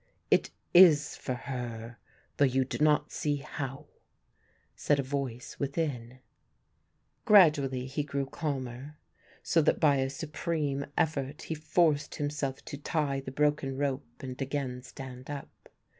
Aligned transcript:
"It 0.31 0.49
is 0.73 1.15
for 1.15 1.35
her, 1.35 1.99
though 2.37 2.45
you 2.45 2.65
do 2.65 2.79
not 2.83 3.11
see 3.11 3.35
how," 3.35 3.85
said 4.75 4.97
a 4.99 5.03
voice 5.03 5.59
within. 5.59 6.17
Gradually 7.25 7.85
he 7.85 8.01
grew 8.03 8.25
calmer, 8.25 8.97
so 9.43 9.61
that 9.61 9.79
by 9.79 9.97
a 9.97 10.09
supreme 10.09 10.87
effort 10.97 11.43
he 11.43 11.53
forced 11.53 12.15
himself 12.15 12.65
to 12.65 12.79
tie 12.79 13.19
the 13.19 13.29
broken 13.29 13.77
rope 13.77 14.07
and 14.23 14.41
again 14.41 14.81
stand 14.81 15.29
up. 15.29 15.69